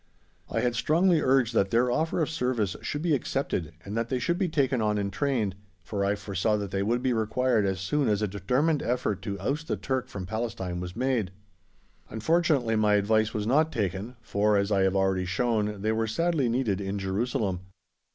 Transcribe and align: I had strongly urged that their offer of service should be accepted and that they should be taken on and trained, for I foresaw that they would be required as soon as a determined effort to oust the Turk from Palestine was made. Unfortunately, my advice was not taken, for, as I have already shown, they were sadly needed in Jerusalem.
I 0.49 0.61
had 0.61 0.73
strongly 0.75 1.21
urged 1.21 1.53
that 1.53 1.69
their 1.69 1.91
offer 1.91 2.23
of 2.23 2.29
service 2.31 2.75
should 2.81 3.03
be 3.03 3.13
accepted 3.13 3.73
and 3.85 3.95
that 3.95 4.09
they 4.09 4.17
should 4.17 4.39
be 4.39 4.49
taken 4.49 4.81
on 4.81 4.97
and 4.97 5.13
trained, 5.13 5.53
for 5.83 6.03
I 6.03 6.15
foresaw 6.15 6.57
that 6.57 6.71
they 6.71 6.81
would 6.81 7.03
be 7.03 7.13
required 7.13 7.67
as 7.67 7.79
soon 7.79 8.07
as 8.07 8.23
a 8.23 8.27
determined 8.27 8.81
effort 8.81 9.21
to 9.21 9.39
oust 9.39 9.67
the 9.67 9.77
Turk 9.77 10.07
from 10.07 10.25
Palestine 10.25 10.79
was 10.79 10.95
made. 10.95 11.29
Unfortunately, 12.09 12.75
my 12.75 12.95
advice 12.95 13.31
was 13.35 13.45
not 13.45 13.71
taken, 13.71 14.15
for, 14.23 14.57
as 14.57 14.71
I 14.71 14.81
have 14.81 14.95
already 14.95 15.25
shown, 15.25 15.83
they 15.83 15.91
were 15.91 16.07
sadly 16.07 16.49
needed 16.49 16.81
in 16.81 16.97
Jerusalem. 16.97 17.59